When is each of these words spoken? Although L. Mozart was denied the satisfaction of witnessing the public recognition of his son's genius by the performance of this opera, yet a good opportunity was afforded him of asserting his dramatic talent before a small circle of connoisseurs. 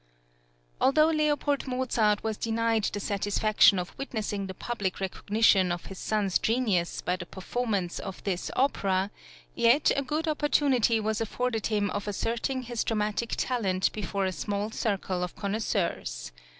Although 0.81 1.09
L. 1.09 1.37
Mozart 1.67 2.23
was 2.23 2.35
denied 2.35 2.85
the 2.85 2.99
satisfaction 2.99 3.77
of 3.77 3.95
witnessing 3.99 4.47
the 4.47 4.55
public 4.55 4.99
recognition 4.99 5.71
of 5.71 5.85
his 5.85 5.99
son's 5.99 6.39
genius 6.39 7.01
by 7.01 7.17
the 7.17 7.27
performance 7.27 7.99
of 7.99 8.23
this 8.23 8.49
opera, 8.55 9.11
yet 9.53 9.91
a 9.95 10.01
good 10.01 10.27
opportunity 10.27 10.99
was 10.99 11.21
afforded 11.21 11.67
him 11.67 11.91
of 11.91 12.07
asserting 12.07 12.63
his 12.63 12.83
dramatic 12.83 13.35
talent 13.37 13.91
before 13.93 14.25
a 14.25 14.31
small 14.31 14.71
circle 14.71 15.21
of 15.23 15.35
connoisseurs. 15.35 16.31